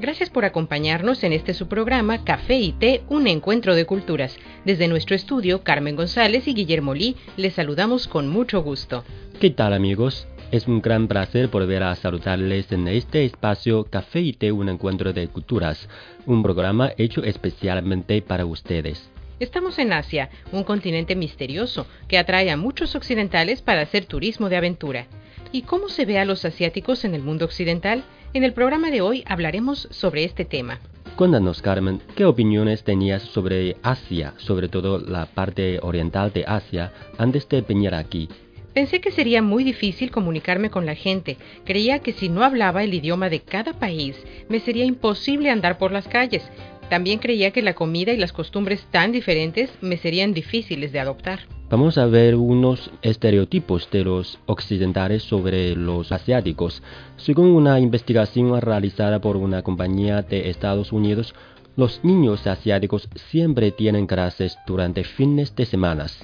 [0.00, 4.36] Gracias por acompañarnos en este su programa Café y Té, un encuentro de culturas.
[4.64, 9.02] Desde nuestro estudio, Carmen González y Guillermo Lee les saludamos con mucho gusto.
[9.40, 10.28] ¿Qué tal amigos?
[10.52, 15.12] Es un gran placer volver a saludarles en este espacio Café y Té, un encuentro
[15.12, 15.88] de culturas,
[16.26, 19.10] un programa hecho especialmente para ustedes.
[19.40, 24.58] Estamos en Asia, un continente misterioso que atrae a muchos occidentales para hacer turismo de
[24.58, 25.06] aventura.
[25.50, 28.04] ¿Y cómo se ve a los asiáticos en el mundo occidental?
[28.34, 30.80] En el programa de hoy hablaremos sobre este tema.
[31.16, 37.48] Cuéntanos, Carmen, ¿qué opiniones tenías sobre Asia, sobre todo la parte oriental de Asia, antes
[37.48, 38.28] de venir aquí?
[38.74, 41.38] Pensé que sería muy difícil comunicarme con la gente.
[41.64, 44.14] Creía que si no hablaba el idioma de cada país,
[44.50, 46.46] me sería imposible andar por las calles.
[46.88, 51.40] También creía que la comida y las costumbres tan diferentes me serían difíciles de adoptar.
[51.70, 56.82] Vamos a ver unos estereotipos de los occidentales sobre los asiáticos.
[57.18, 61.34] Según una investigación realizada por una compañía de Estados Unidos,
[61.76, 66.18] los niños asiáticos siempre tienen clases durante fines de semanas.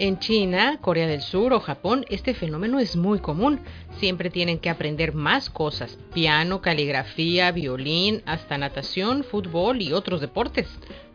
[0.00, 3.58] En China, Corea del Sur o Japón, este fenómeno es muy común.
[3.98, 10.68] Siempre tienen que aprender más cosas, piano, caligrafía, violín, hasta natación, fútbol y otros deportes.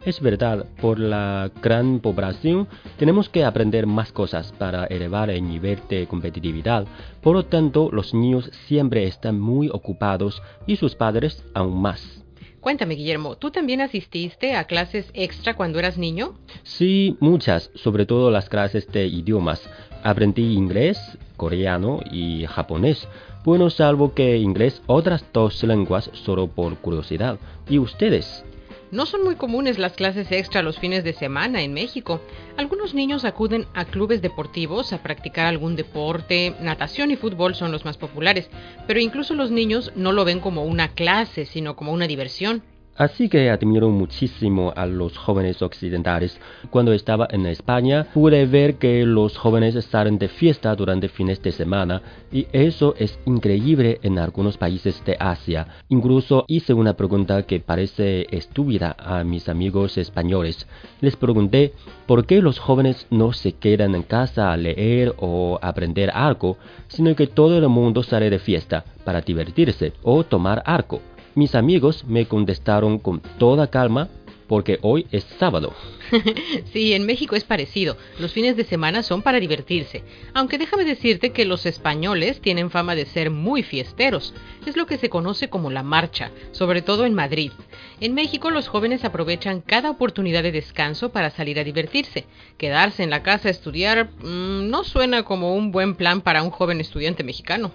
[0.03, 2.67] Es verdad, por la gran población
[2.97, 6.85] tenemos que aprender más cosas para elevar el nivel de competitividad.
[7.21, 12.21] Por lo tanto, los niños siempre están muy ocupados y sus padres aún más.
[12.63, 16.35] Cuéntame, Guillermo, ¿tú también asististe a clases extra cuando eras niño?
[16.63, 19.69] Sí, muchas, sobre todo las clases de idiomas.
[20.01, 20.97] Aprendí inglés,
[21.35, 23.05] coreano y japonés.
[23.43, 27.37] Bueno, salvo que inglés, otras dos lenguas solo por curiosidad.
[27.67, 28.45] ¿Y ustedes?
[28.93, 32.21] No son muy comunes las clases extra los fines de semana en México.
[32.57, 37.85] Algunos niños acuden a clubes deportivos a practicar algún deporte, natación y fútbol son los
[37.85, 38.51] más populares,
[38.85, 42.61] pero incluso los niños no lo ven como una clase, sino como una diversión.
[42.95, 46.39] Así que admiro muchísimo a los jóvenes occidentales.
[46.69, 51.51] Cuando estaba en España pude ver que los jóvenes salen de fiesta durante fines de
[51.51, 55.67] semana y eso es increíble en algunos países de Asia.
[55.89, 60.67] Incluso hice una pregunta que parece estúpida a mis amigos españoles.
[61.01, 61.73] Les pregunté
[62.05, 66.57] por qué los jóvenes no se quedan en casa a leer o aprender algo,
[66.89, 71.01] sino que todo el mundo sale de fiesta para divertirse o tomar algo.
[71.35, 74.09] Mis amigos me contestaron con toda calma
[74.47, 75.73] porque hoy es sábado.
[76.73, 77.97] sí, en México es parecido.
[78.19, 80.03] Los fines de semana son para divertirse.
[80.35, 84.33] Aunque déjame decirte que los españoles tienen fama de ser muy fiesteros.
[84.67, 87.51] Es lo que se conoce como la marcha, sobre todo en Madrid.
[87.99, 92.25] En México los jóvenes aprovechan cada oportunidad de descanso para salir a divertirse.
[92.59, 96.51] Quedarse en la casa a estudiar mmm, no suena como un buen plan para un
[96.51, 97.71] joven estudiante mexicano.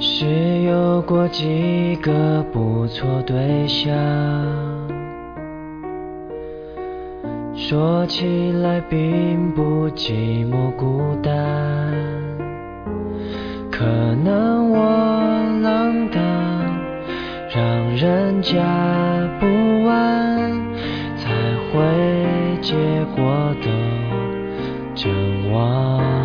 [0.00, 3.92] 是有过几个不错对象，
[7.56, 11.32] 说起来并不寂寞孤单，
[13.72, 13.84] 可
[14.24, 14.78] 能我
[15.62, 16.22] 浪荡，
[17.52, 18.56] 让人家
[19.40, 19.46] 不
[19.88, 20.52] 安，
[21.16, 21.32] 才
[21.72, 21.82] 会
[22.62, 22.74] 结
[23.16, 23.68] 果都
[24.94, 26.17] 真忘。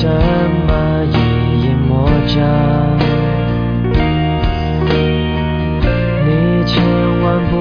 [0.00, 1.12] 什么一
[1.64, 2.36] 言魔障，
[6.24, 6.30] 你
[6.64, 6.80] 千
[7.20, 7.52] 万不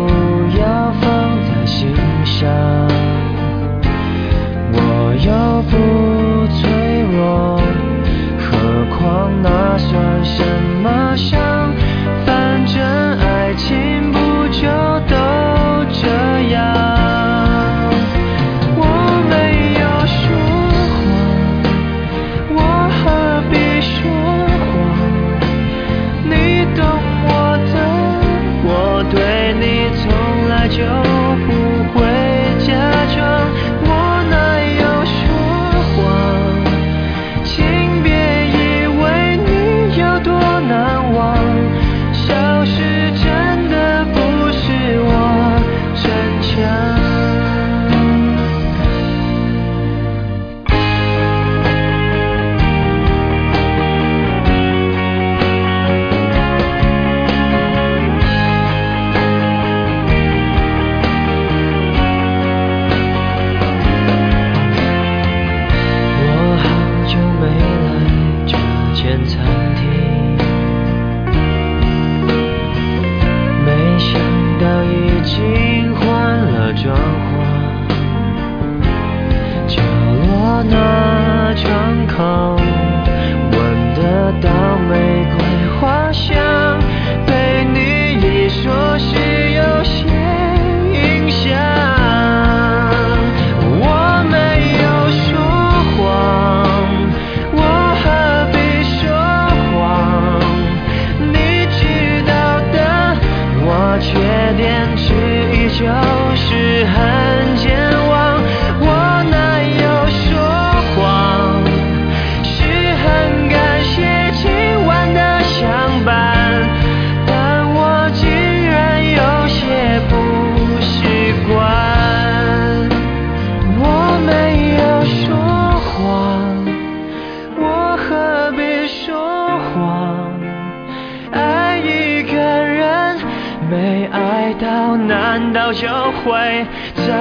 [135.20, 135.88] 难道就
[136.22, 137.12] 会怎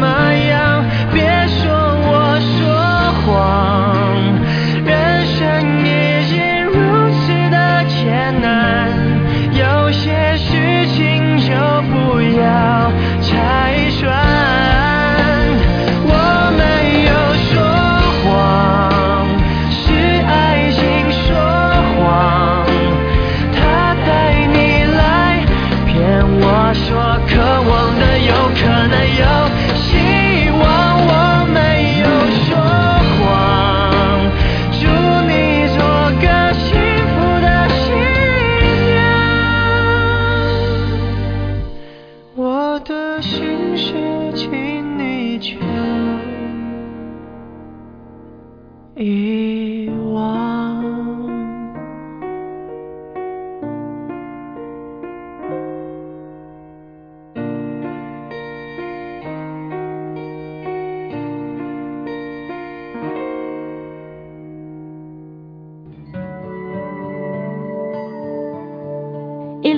[0.00, 0.06] 么
[0.48, 0.82] 样？
[1.12, 1.33] 别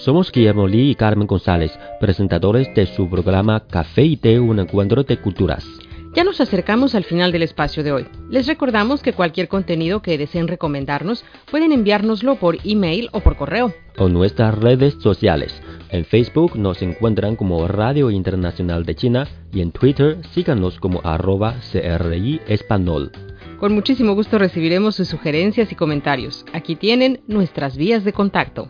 [0.05, 5.03] Somos Guillermo Lee y Carmen González, presentadores de su programa Café y Té, un encuentro
[5.03, 5.65] de culturas.
[6.13, 8.05] Ya nos acercamos al final del espacio de hoy.
[8.29, 13.73] Les recordamos que cualquier contenido que deseen recomendarnos pueden enviárnoslo por email o por correo.
[13.97, 15.59] O nuestras redes sociales.
[15.89, 21.55] En Facebook nos encuentran como Radio Internacional de China y en Twitter síganos como arroba
[21.71, 23.11] CRI Español.
[23.59, 26.45] Con muchísimo gusto recibiremos sus sugerencias y comentarios.
[26.53, 28.69] Aquí tienen nuestras vías de contacto.